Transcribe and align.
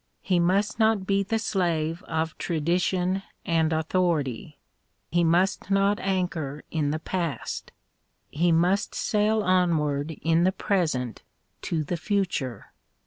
He 0.23 0.39
must 0.39 0.79
not 0.79 1.05
be 1.05 1.21
the 1.21 1.37
slave 1.37 2.01
of 2.07 2.35
tradition 2.39 3.21
and 3.45 3.71
authority: 3.71 4.57
he 5.11 5.23
must 5.23 5.69
not 5.69 5.99
anchor 5.99 6.63
in 6.71 6.89
the 6.89 6.97
past: 6.97 7.71
he 8.31 8.51
must 8.51 8.95
sail 8.95 9.43
onward 9.43 10.17
in 10.23 10.43
the 10.43 10.51
present 10.51 11.21
to 11.61 11.83
the 11.83 11.97
future. 11.97 12.73